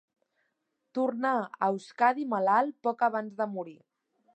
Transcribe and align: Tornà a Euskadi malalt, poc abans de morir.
Tornà 0.99 1.35
a 1.43 1.69
Euskadi 1.69 2.27
malalt, 2.35 2.77
poc 2.89 3.09
abans 3.13 3.41
de 3.45 3.53
morir. 3.59 3.81